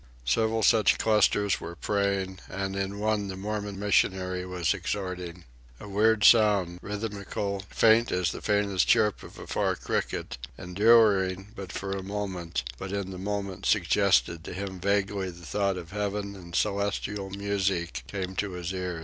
[0.25, 5.43] Several such clusters were praying, and in one the Mormon missionary was exhorting.
[5.79, 11.71] A weird sound, rhythmical, faint as the faintest chirp of a far cricket, enduring but
[11.71, 16.35] for a moment, but in the moment suggesting to him vaguely the thought of heaven
[16.35, 18.99] and celestial music, came to his ear.